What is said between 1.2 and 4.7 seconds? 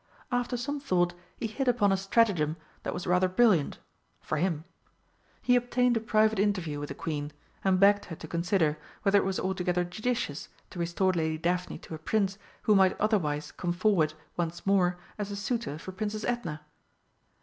he hit upon a stratagem that was rather brilliant for him.